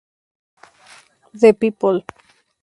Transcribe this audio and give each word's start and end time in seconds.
The 1.35 1.53
People. 1.53 2.03